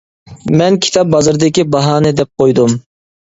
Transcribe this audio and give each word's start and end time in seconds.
مەن 0.61 0.77
كىتاب 0.85 1.11
بازىرىدىكى 1.15 1.65
باھانى 1.75 2.13
دەپ 2.21 2.31
قويدۇم. 2.43 2.73